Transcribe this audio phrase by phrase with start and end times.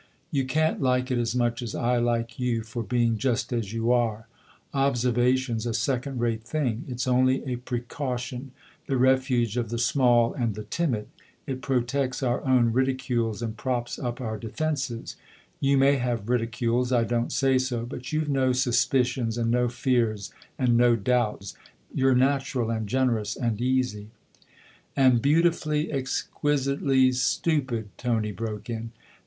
[0.31, 3.91] "You can't like it as much as I like you for being just as you
[3.91, 4.25] are.
[4.73, 8.49] Observation's a second rate thing; it's only a precaution
[8.87, 11.05] the refuge of the small and the timid.
[11.45, 15.17] It protects our own ridicules and props up our defences.
[15.59, 20.31] You may have ridicules I don't say so; but you've no suspicions and no fears
[20.57, 21.53] and no doubts;
[21.93, 24.07] you're natural and generous and easy
[24.97, 28.93] ""And beautifully, exquisitely stupid!" Tony broke in.